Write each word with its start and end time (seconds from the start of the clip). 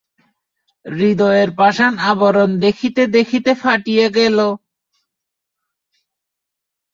হৃদয়ের 0.85 1.49
পাষাণ-আবরণ 1.55 2.49
দেখিতে 2.59 3.01
দেখিতে 3.15 3.51
ফাটিয়া 3.55 4.07
গেল। 4.09 4.37